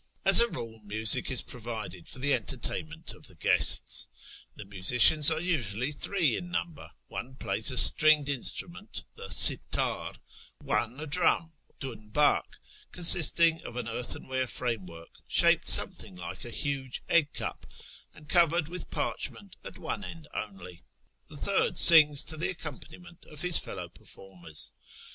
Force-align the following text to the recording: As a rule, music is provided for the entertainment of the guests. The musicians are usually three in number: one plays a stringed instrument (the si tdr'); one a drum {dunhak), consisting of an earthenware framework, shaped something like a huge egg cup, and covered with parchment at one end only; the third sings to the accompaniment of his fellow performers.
As 0.25 0.39
a 0.39 0.47
rule, 0.49 0.79
music 0.83 1.29
is 1.29 1.43
provided 1.43 2.07
for 2.07 2.17
the 2.17 2.33
entertainment 2.33 3.13
of 3.13 3.27
the 3.27 3.35
guests. 3.35 4.07
The 4.55 4.65
musicians 4.65 5.29
are 5.29 5.39
usually 5.39 5.91
three 5.91 6.35
in 6.35 6.49
number: 6.49 6.89
one 7.07 7.35
plays 7.35 7.69
a 7.69 7.77
stringed 7.77 8.27
instrument 8.27 9.03
(the 9.13 9.29
si 9.29 9.59
tdr'); 9.71 10.15
one 10.63 10.99
a 10.99 11.05
drum 11.05 11.53
{dunhak), 11.79 12.57
consisting 12.91 13.61
of 13.61 13.75
an 13.77 13.87
earthenware 13.87 14.47
framework, 14.47 15.19
shaped 15.27 15.67
something 15.67 16.15
like 16.15 16.45
a 16.45 16.49
huge 16.49 17.03
egg 17.07 17.31
cup, 17.35 17.67
and 18.11 18.27
covered 18.27 18.69
with 18.69 18.89
parchment 18.89 19.55
at 19.63 19.77
one 19.77 20.03
end 20.03 20.27
only; 20.33 20.83
the 21.29 21.37
third 21.37 21.77
sings 21.77 22.23
to 22.23 22.37
the 22.37 22.49
accompaniment 22.49 23.23
of 23.27 23.41
his 23.43 23.59
fellow 23.59 23.87
performers. 23.87 24.71